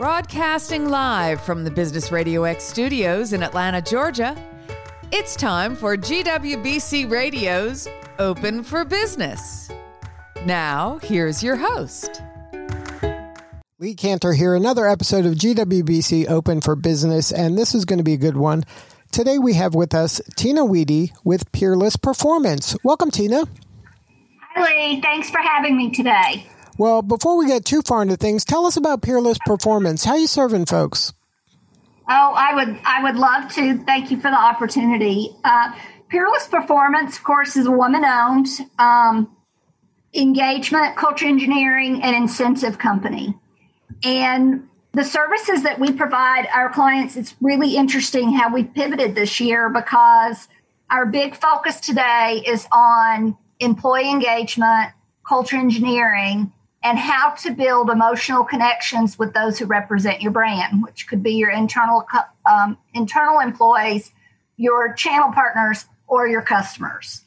[0.00, 4.34] Broadcasting live from the Business Radio X studios in Atlanta, Georgia,
[5.12, 7.86] it's time for GWBC Radio's
[8.18, 9.70] Open for Business.
[10.46, 12.22] Now, here's your host.
[13.78, 18.02] Lee Kantor here, another episode of GWBC Open for Business, and this is going to
[18.02, 18.64] be a good one.
[19.12, 22.74] Today we have with us Tina Weede with Peerless Performance.
[22.82, 23.44] Welcome, Tina.
[24.54, 25.02] Hi, Lee.
[25.02, 26.46] Thanks for having me today.
[26.80, 30.02] Well, before we get too far into things, tell us about Peerless Performance.
[30.02, 31.12] How are you serving folks?
[32.08, 33.76] Oh, I would I would love to.
[33.84, 35.28] Thank you for the opportunity.
[35.44, 35.74] Uh,
[36.08, 38.46] Peerless Performance, of course, is a woman-owned
[38.78, 39.30] um,
[40.14, 43.34] engagement, culture engineering, and incentive company.
[44.02, 49.38] And the services that we provide our clients, it's really interesting how we pivoted this
[49.38, 50.48] year because
[50.88, 54.92] our big focus today is on employee engagement,
[55.28, 56.50] culture engineering,
[56.82, 61.32] and how to build emotional connections with those who represent your brand, which could be
[61.32, 62.06] your internal
[62.50, 64.12] um, internal employees,
[64.56, 67.22] your channel partners, or your customers.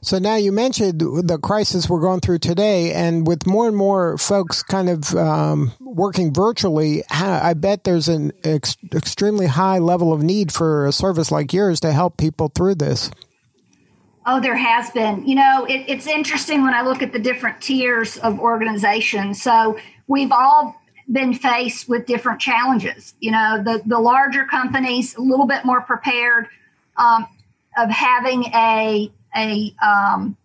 [0.00, 4.16] So now you mentioned the crisis we're going through today, and with more and more
[4.16, 10.22] folks kind of um, working virtually, I bet there's an ex- extremely high level of
[10.22, 13.10] need for a service like yours to help people through this.
[14.30, 15.26] Oh, there has been.
[15.26, 19.40] You know, it, it's interesting when I look at the different tiers of organizations.
[19.40, 20.78] So we've all
[21.10, 23.14] been faced with different challenges.
[23.20, 26.46] You know, the, the larger companies, a little bit more prepared
[26.98, 27.26] um,
[27.78, 30.36] of having a, a um,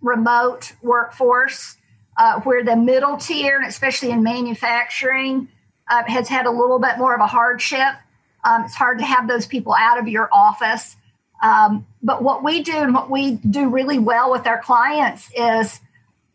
[0.00, 1.76] remote workforce,
[2.16, 5.48] uh, where the middle tier, and especially in manufacturing,
[5.90, 7.94] uh, has had a little bit more of a hardship.
[8.42, 10.96] Um, it's hard to have those people out of your office.
[11.42, 15.80] Um, but what we do and what we do really well with our clients is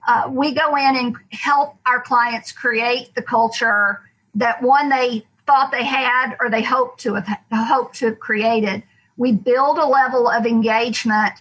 [0.08, 4.02] uh, we go in and help our clients create the culture
[4.36, 8.84] that one they thought they had or they hoped to have hoped to have created.
[9.18, 11.34] We build a level of engagement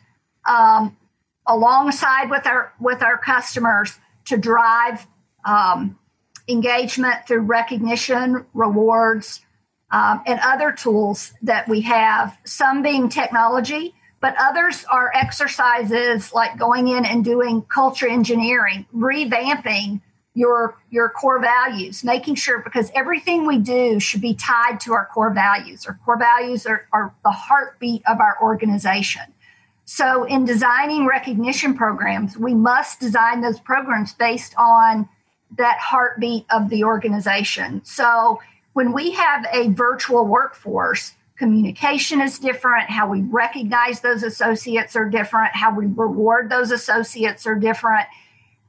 [0.46, 0.96] um,
[1.46, 5.06] alongside with our with our customers to drive
[5.44, 5.98] um,
[6.48, 9.40] engagement through recognition, rewards,
[9.92, 16.58] um, and other tools that we have, some being technology, but others are exercises like
[16.58, 20.00] going in and doing culture engineering, revamping
[20.34, 25.06] your your core values, making sure because everything we do should be tied to our
[25.12, 25.84] core values.
[25.86, 29.22] Our core values are, are the heartbeat of our organization.
[29.84, 35.06] So in designing recognition programs, we must design those programs based on
[35.58, 37.84] that heartbeat of the organization.
[37.84, 38.40] So
[38.72, 42.90] when we have a virtual workforce, communication is different.
[42.90, 45.54] How we recognize those associates are different.
[45.54, 48.06] How we reward those associates are different.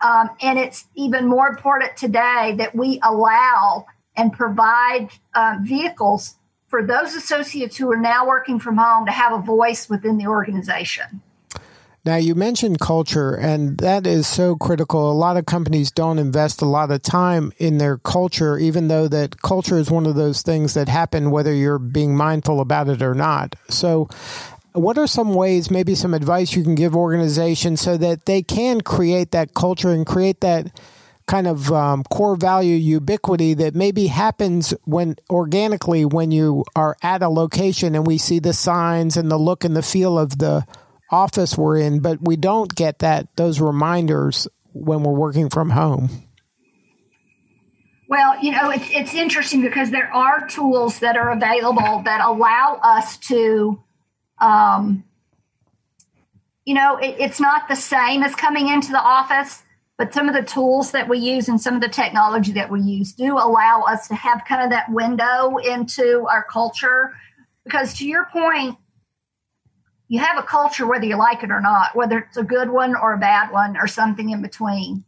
[0.01, 6.35] Um, and it's even more important today that we allow and provide uh, vehicles
[6.67, 10.27] for those associates who are now working from home to have a voice within the
[10.27, 11.21] organization.
[12.05, 15.09] Now, you mentioned culture, and that is so critical.
[15.09, 19.07] A lot of companies don't invest a lot of time in their culture, even though
[19.07, 23.01] that culture is one of those things that happen whether you're being mindful about it
[23.01, 23.55] or not.
[23.69, 24.09] So,
[24.73, 28.81] what are some ways, maybe some advice you can give organizations so that they can
[28.81, 30.77] create that culture and create that
[31.25, 37.21] kind of um, core value ubiquity that maybe happens when organically when you are at
[37.21, 40.65] a location and we see the signs and the look and the feel of the
[41.13, 46.09] office we're in, but we don't get that those reminders when we're working from home.
[48.09, 52.79] Well, you know, it's it's interesting because there are tools that are available that allow
[52.83, 53.81] us to,
[54.39, 55.03] um,
[56.65, 59.63] you know, it, it's not the same as coming into the office,
[59.97, 62.81] but some of the tools that we use and some of the technology that we
[62.81, 67.13] use do allow us to have kind of that window into our culture.
[67.63, 68.77] Because to your point,
[70.13, 72.95] you have a culture whether you like it or not, whether it's a good one
[72.95, 75.03] or a bad one or something in between.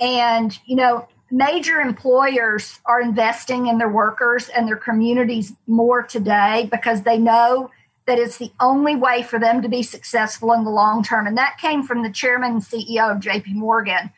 [0.00, 6.68] And, you know, major employers are investing in their workers and their communities more today
[6.68, 7.70] because they know
[8.06, 11.28] that it's the only way for them to be successful in the long term.
[11.28, 14.10] And that came from the chairman and CEO of JP Morgan.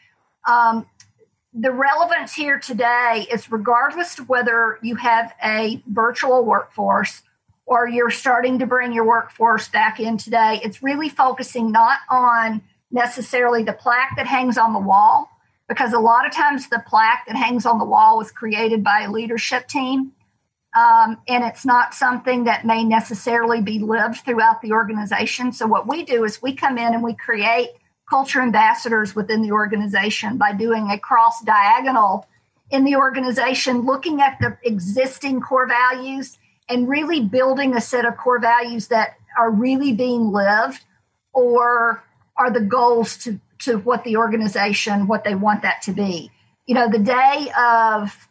[0.49, 0.87] Um,
[1.53, 7.21] the relevance here today is regardless of whether you have a virtual workforce
[7.73, 12.61] or you're starting to bring your workforce back in today, it's really focusing not on
[12.91, 15.31] necessarily the plaque that hangs on the wall,
[15.71, 19.01] because a lot of times the plaque that hangs on the wall was created by
[19.01, 20.13] a leadership team.
[20.77, 25.51] Um, and it's not something that may necessarily be lived throughout the organization.
[25.51, 27.71] So, what we do is we come in and we create
[28.09, 32.27] culture ambassadors within the organization by doing a cross diagonal
[32.71, 36.37] in the organization, looking at the existing core values
[36.69, 40.85] and really building a set of core values that are really being lived
[41.33, 42.03] or
[42.37, 46.31] are the goals to, to what the organization, what they want that to be.
[46.67, 48.29] You know, the day of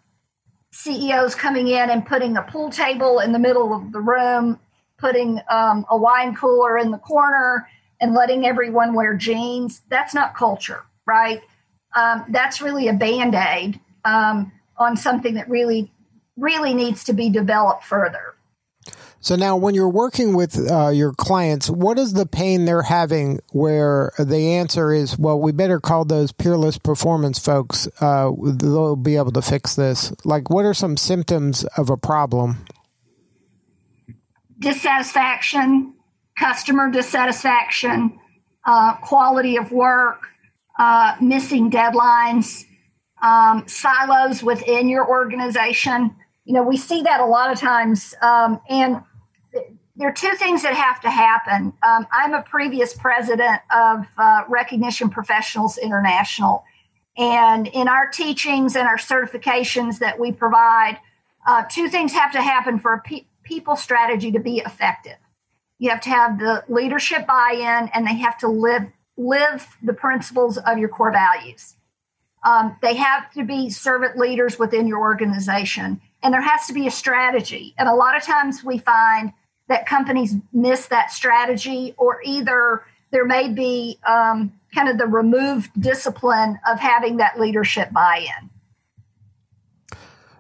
[0.72, 4.60] CEOs coming in and putting a pool table in the middle of the room,
[4.98, 7.68] putting um, a wine cooler in the corner,
[8.00, 11.42] and letting everyone wear jeans, that's not culture, right?
[11.96, 15.92] Um, that's really a band aid um, on something that really,
[16.38, 18.36] really needs to be developed further.
[19.24, 23.40] So now, when you're working with uh, your clients, what is the pain they're having
[23.52, 27.88] where the answer is, well, we better call those peerless performance folks.
[28.02, 30.12] Uh, they'll be able to fix this.
[30.26, 32.66] Like, what are some symptoms of a problem?
[34.58, 35.94] Dissatisfaction,
[36.40, 38.20] customer dissatisfaction,
[38.66, 40.24] uh, quality of work,
[40.80, 42.66] uh, missing deadlines,
[43.22, 46.16] um, silos within your organization.
[46.52, 48.14] You know, we see that a lot of times.
[48.22, 49.02] Um, and
[49.96, 51.72] there are two things that have to happen.
[51.82, 56.66] Um, I'm a previous president of uh, Recognition Professionals International.
[57.18, 61.00] And in our teachings and our certifications that we provide,
[61.48, 65.20] uh, two things have to happen for a pe- people strategy to be effective.
[65.78, 70.58] You have to have the leadership buy-in, and they have to live live the principles
[70.58, 71.78] of your core values.
[72.44, 76.88] Um, they have to be servant leaders within your organization, and there has to be
[76.88, 77.74] a strategy.
[77.78, 79.34] And a lot of times we find
[79.68, 85.70] that companies miss that strategy, or either there may be um, kind of the removed
[85.80, 88.50] discipline of having that leadership buy in.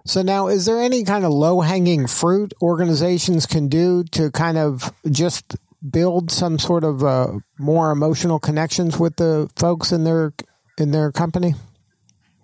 [0.05, 4.57] So now, is there any kind of low hanging fruit organizations can do to kind
[4.57, 5.55] of just
[5.87, 10.33] build some sort of uh, more emotional connections with the folks in their
[10.77, 11.53] in their company?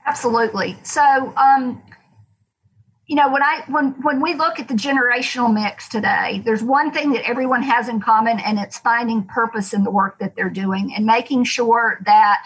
[0.06, 0.78] Absolutely.
[0.84, 1.02] So,
[1.36, 1.82] um,
[3.08, 6.92] you know, when I when when we look at the generational mix today, there's one
[6.92, 10.50] thing that everyone has in common, and it's finding purpose in the work that they're
[10.50, 12.44] doing and making sure that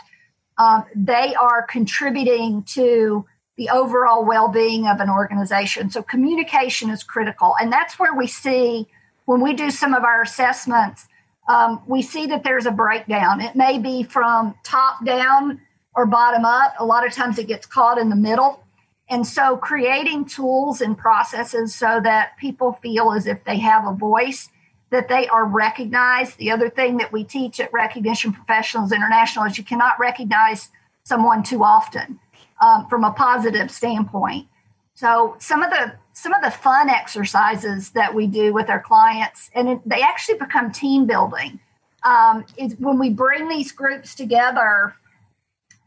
[0.59, 3.25] um, they are contributing to
[3.57, 5.89] the overall well-being of an organization.
[5.89, 8.87] So communication is critical, and that's where we see
[9.25, 11.07] when we do some of our assessments,
[11.47, 13.41] um, we see that there's a breakdown.
[13.41, 15.61] It may be from top down
[15.95, 16.75] or bottom up.
[16.79, 18.63] A lot of times it gets caught in the middle.
[19.11, 23.93] And so creating tools and processes so that people feel as if they have a
[23.93, 24.47] voice,
[24.89, 26.37] that they are recognized.
[26.37, 30.69] The other thing that we teach at Recognition Professionals International is you cannot recognize
[31.03, 32.21] someone too often
[32.61, 34.47] um, from a positive standpoint.
[34.93, 39.49] So some of the some of the fun exercises that we do with our clients,
[39.55, 41.59] and it, they actually become team building.
[42.03, 44.95] Um, is when we bring these groups together,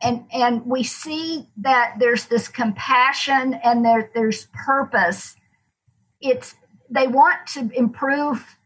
[0.02, 5.37] and and we see that there's this compassion and there there's purpose.
[6.20, 6.55] It's
[6.91, 8.56] they want to improve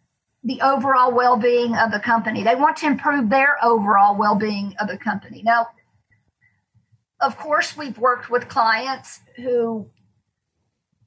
[0.45, 2.43] the overall well-being of the company.
[2.43, 5.43] They want to improve their overall well-being of the company.
[5.45, 5.69] Now,
[7.21, 9.91] of course, we've worked with clients who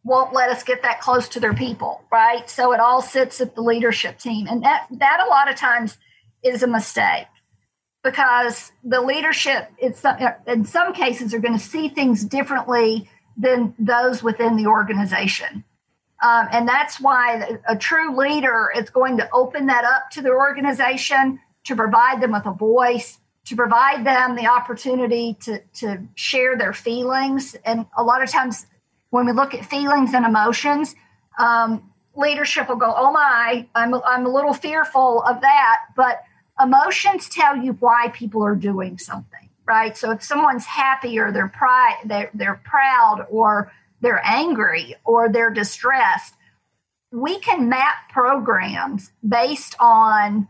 [0.04, 2.50] won't let us get that close to their people, right?
[2.50, 4.48] So it all sits at the leadership team.
[4.50, 5.98] And that, that a lot of times
[6.44, 7.28] is a mistake
[8.04, 10.04] because the leadership, it's,
[10.48, 15.64] in some cases, are going to see things differently than those within the organization.
[16.24, 20.30] Um, and that's why a true leader is going to open that up to the
[20.30, 26.58] organization to provide them with a voice, to provide them the opportunity to, to share
[26.58, 27.56] their feelings.
[27.66, 28.68] And a lot of times
[29.10, 30.96] when we look at feelings and emotions,
[31.40, 36.24] um, leadership will go, "Oh my, I'm I'm a little fearful of that." But
[36.62, 39.96] emotions tell you why people are doing something, right?
[39.96, 45.52] So if someone's happy or they're pride, they're they're proud or they're angry or they're
[45.52, 46.36] distressed,
[47.12, 50.48] we can map programs based on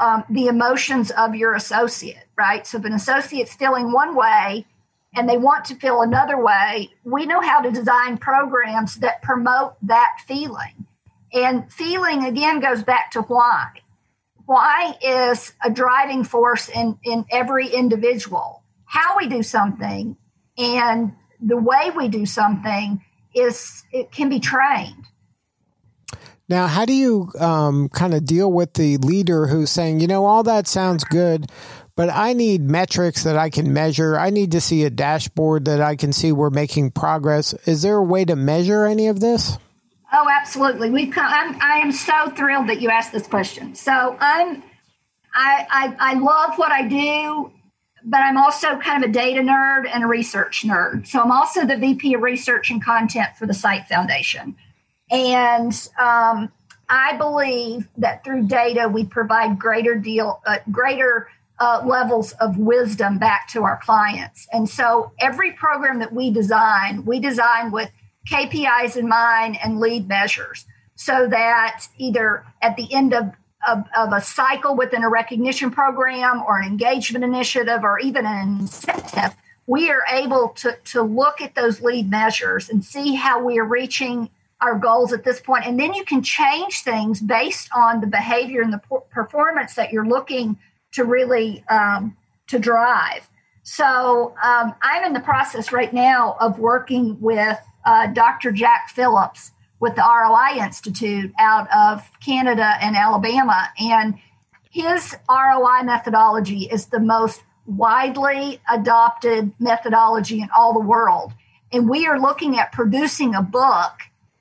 [0.00, 2.66] um, the emotions of your associate, right?
[2.66, 4.66] So if an associate's feeling one way
[5.14, 9.76] and they want to feel another way, we know how to design programs that promote
[9.82, 10.86] that feeling.
[11.32, 13.68] And feeling again goes back to why.
[14.46, 18.62] Why is a driving force in, in every individual.
[18.84, 20.16] How we do something
[20.58, 23.02] and the way we do something
[23.34, 25.04] is it can be trained.
[26.48, 30.26] Now, how do you um, kind of deal with the leader who's saying, you know,
[30.26, 31.50] all that sounds good,
[31.96, 34.18] but I need metrics that I can measure.
[34.18, 37.54] I need to see a dashboard that I can see we're making progress.
[37.66, 39.56] Is there a way to measure any of this?
[40.16, 40.90] Oh, absolutely.
[40.90, 43.74] We've come, I'm, I am so thrilled that you asked this question.
[43.74, 44.62] So I'm,
[45.34, 47.50] I, I, I love what I do,
[48.04, 51.08] but I'm also kind of a data nerd and a research nerd.
[51.08, 54.54] So I'm also the VP of Research and Content for the SITE Foundation.
[55.10, 56.52] And um,
[56.88, 61.28] I believe that through data, we provide greater deal, uh, greater
[61.58, 64.46] uh, levels of wisdom back to our clients.
[64.52, 67.90] And so every program that we design, we design with
[68.30, 73.32] KPIs in mind and lead measures so that either at the end of,
[73.68, 78.60] of, of, a cycle within a recognition program or an engagement initiative or even an
[78.60, 79.34] incentive,
[79.66, 83.64] we are able to, to look at those lead measures and see how we are
[83.64, 85.66] reaching our goals at this point.
[85.66, 90.06] And then you can change things based on the behavior and the performance that you're
[90.06, 90.56] looking
[90.92, 92.16] to really um,
[92.46, 93.28] to drive.
[93.62, 98.52] So um, I'm in the process right now of working with uh, Dr.
[98.52, 103.68] Jack Phillips with the ROI Institute out of Canada and Alabama.
[103.78, 104.18] And
[104.70, 111.32] his ROI methodology is the most widely adopted methodology in all the world.
[111.72, 113.92] And we are looking at producing a book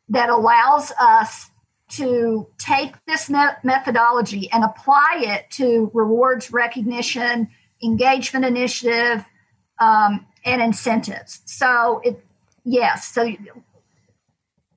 [0.09, 1.49] that allows us
[1.89, 7.49] to take this methodology and apply it to rewards recognition,
[7.83, 9.25] engagement initiative,
[9.79, 11.41] um, and incentives.
[11.45, 12.23] So it,
[12.63, 13.13] yes.
[13.13, 13.35] So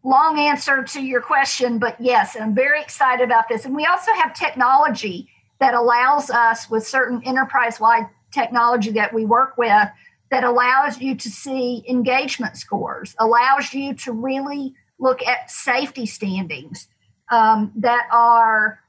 [0.05, 3.65] long answer to your question, but yes, I'm very excited about this.
[3.65, 5.29] And we also have technology
[5.59, 9.89] that allows us with certain enterprise wide technology that we work with
[10.31, 16.89] that allows you to see engagement scores, allows you to really look at safety standings
[17.31, 18.81] um, that are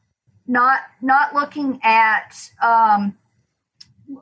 [0.48, 3.18] not not looking at um,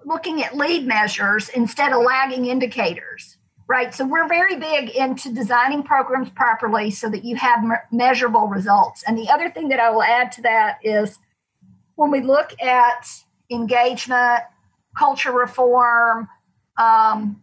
[0.05, 3.34] looking at lead measures instead of lagging indicators
[3.67, 8.47] right so we're very big into designing programs properly so that you have me- measurable
[8.47, 11.17] results and the other thing that i will add to that is
[11.95, 13.07] when we look at
[13.49, 14.41] engagement
[14.97, 16.27] culture reform
[16.77, 17.41] um,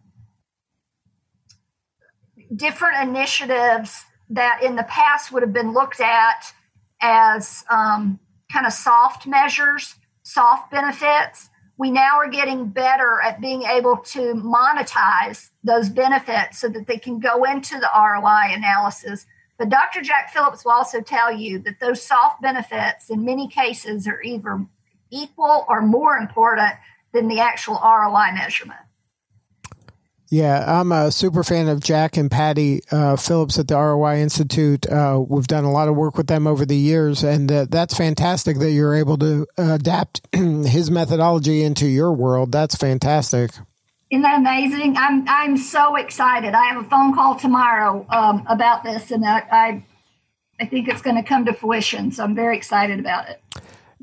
[2.55, 6.53] different initiatives that in the past would have been looked at
[7.01, 8.19] as um,
[8.51, 11.49] kind of soft measures, soft benefits.
[11.77, 16.97] We now are getting better at being able to monetize those benefits so that they
[16.97, 19.25] can go into the ROI analysis.
[19.57, 20.01] But Dr.
[20.01, 24.65] Jack Phillips will also tell you that those soft benefits, in many cases, are either
[25.09, 26.73] equal or more important
[27.11, 28.79] than the actual ROI measurement.
[30.33, 34.87] Yeah, I'm a super fan of Jack and Patti uh, Phillips at the ROI Institute.
[34.87, 37.95] Uh, we've done a lot of work with them over the years, and uh, that's
[37.95, 42.51] fantastic that you're able to adapt his methodology into your world.
[42.51, 43.51] That's fantastic.
[44.09, 44.97] Isn't that amazing?
[44.97, 46.55] I'm I'm so excited.
[46.55, 49.85] I have a phone call tomorrow um, about this, and I, I
[50.59, 52.11] I think it's going to come to fruition.
[52.11, 53.39] So I'm very excited about it.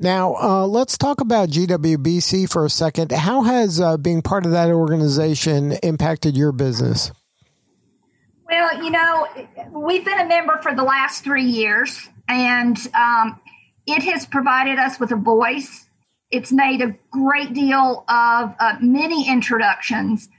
[0.01, 3.11] Now, uh, let's talk about GWBC for a second.
[3.11, 7.11] How has uh, being part of that organization impacted your business?
[8.49, 9.27] Well, you know,
[9.69, 13.39] we've been a member for the last three years, and um,
[13.85, 15.85] it has provided us with a voice.
[16.31, 20.29] It's made a great deal of uh, many introductions,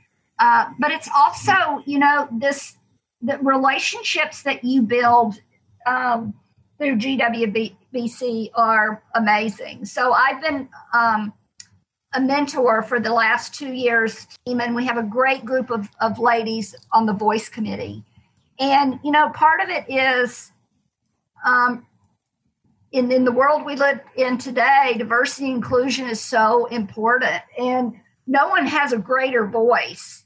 [0.41, 2.75] uh, but it's also, you know, this
[3.21, 5.41] the relationships that you build
[5.87, 6.35] um,
[6.79, 9.85] through GWBC are amazing.
[9.85, 11.33] So I've been um,
[12.15, 16.19] a mentor for the last two years, and we have a great group of, of
[16.19, 18.05] ladies on the voice committee.
[18.59, 20.53] And, you know, part of it is
[21.45, 21.87] um,
[22.93, 27.43] in, in the world we live in today, diversity inclusion is so important.
[27.59, 27.95] And
[28.27, 30.25] no one has a greater voice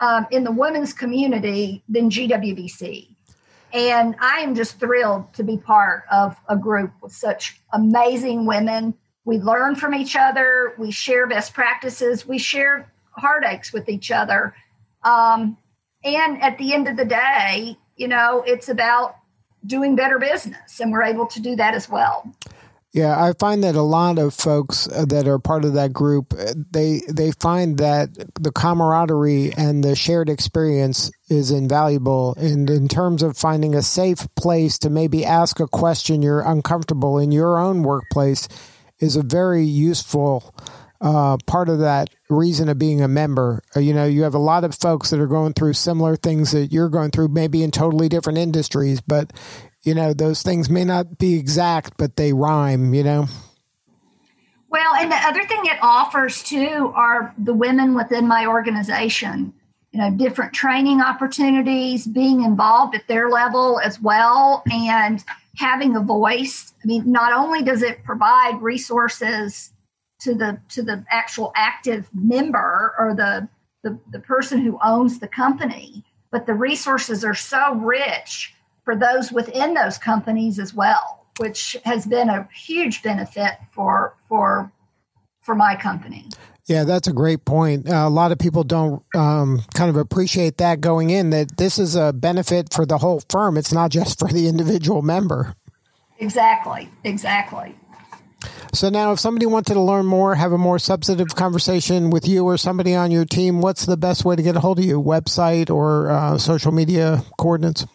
[0.00, 3.14] um, in the women's community than GWBC.
[3.72, 8.94] And I am just thrilled to be part of a group with such amazing women.
[9.24, 14.54] We learn from each other, we share best practices, we share heartaches with each other.
[15.02, 15.58] Um,
[16.02, 19.16] and at the end of the day, you know, it's about
[19.66, 22.32] doing better business, and we're able to do that as well.
[22.92, 26.32] Yeah, I find that a lot of folks uh, that are part of that group,
[26.32, 32.34] uh, they they find that the camaraderie and the shared experience is invaluable.
[32.36, 37.18] And in terms of finding a safe place to maybe ask a question you're uncomfortable
[37.18, 38.48] in your own workplace,
[38.98, 40.54] is a very useful
[41.00, 43.62] uh, part of that reason of being a member.
[43.76, 46.50] Uh, you know, you have a lot of folks that are going through similar things
[46.50, 49.32] that you're going through, maybe in totally different industries, but
[49.82, 53.26] you know, those things may not be exact, but they rhyme, you know?
[54.70, 59.54] Well, and the other thing it offers too are the women within my organization,
[59.92, 65.24] you know, different training opportunities, being involved at their level as well, and
[65.56, 66.74] having a voice.
[66.82, 69.72] I mean, not only does it provide resources
[70.20, 73.48] to the to the actual active member or the
[73.82, 78.54] the, the person who owns the company, but the resources are so rich
[78.84, 84.70] for those within those companies as well, which has been a huge benefit for for
[85.42, 86.28] for my company.
[86.68, 87.88] Yeah, that's a great point.
[87.88, 91.78] Uh, a lot of people don't um, kind of appreciate that going in that this
[91.78, 93.56] is a benefit for the whole firm.
[93.56, 95.54] It's not just for the individual member.
[96.18, 96.90] Exactly.
[97.04, 97.74] Exactly.
[98.74, 102.44] So now, if somebody wanted to learn more, have a more substantive conversation with you
[102.44, 105.02] or somebody on your team, what's the best way to get a hold of you?
[105.02, 107.86] Website or uh, social media coordinates?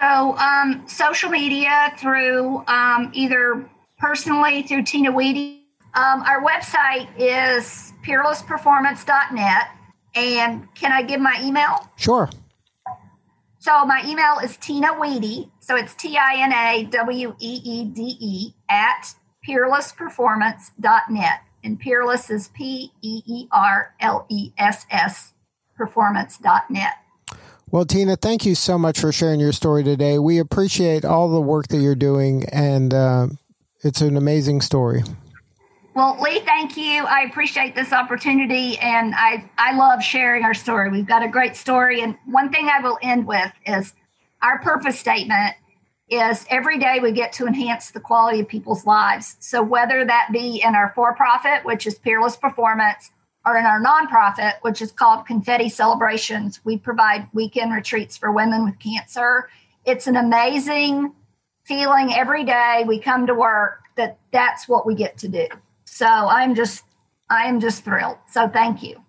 [0.00, 5.57] So, um, social media through um, either personally through Tina Weede.
[5.94, 9.68] Um, our website is peerlessperformance.net.
[10.14, 11.90] And can I give my email?
[11.96, 12.28] Sure.
[13.58, 15.50] So my email is Tina Weede.
[15.60, 19.14] So it's T I N A W E E D E at
[19.46, 21.40] peerlessperformance.net.
[21.64, 25.32] And peerless is P E E R L E S S
[25.76, 26.94] performance.net.
[27.70, 30.18] Well, Tina, thank you so much for sharing your story today.
[30.18, 33.26] We appreciate all the work that you're doing, and uh,
[33.84, 35.02] it's an amazing story.
[35.98, 37.04] Well, Lee, thank you.
[37.06, 40.90] I appreciate this opportunity, and I, I love sharing our story.
[40.90, 42.02] We've got a great story.
[42.02, 43.94] And one thing I will end with is
[44.40, 45.56] our purpose statement
[46.08, 49.34] is every day we get to enhance the quality of people's lives.
[49.40, 53.10] So whether that be in our for-profit, which is Peerless Performance,
[53.44, 58.64] or in our nonprofit, which is called Confetti Celebrations, we provide weekend retreats for women
[58.64, 59.48] with cancer.
[59.84, 61.12] It's an amazing
[61.64, 65.48] feeling every day we come to work that that's what we get to do.
[65.90, 66.84] So I'm just
[67.30, 68.18] I am just thrilled.
[68.30, 69.02] So thank you.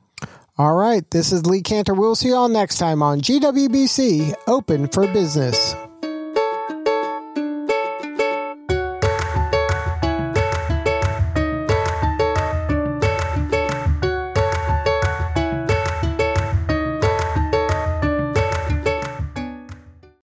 [0.58, 1.96] All right, this is Lee Kantor.
[1.96, 5.74] We'll see you all next time on GWBC Open for Business.